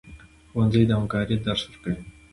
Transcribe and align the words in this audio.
ښوونځی 0.49 0.81
د 0.85 0.91
همکارۍ 0.97 1.35
درس 1.45 1.61
ورکوي 1.65 2.03